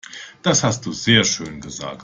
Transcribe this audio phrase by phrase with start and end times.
[0.41, 1.99] Das hast du sehr schön gesagt.